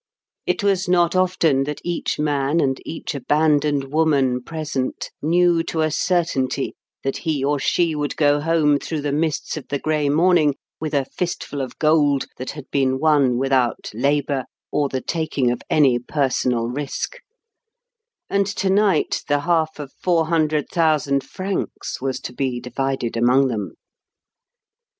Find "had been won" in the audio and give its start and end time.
12.49-13.37